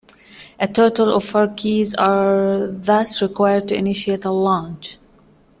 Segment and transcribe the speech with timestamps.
[0.59, 4.97] A total of four keys are thus required to initiate a launch.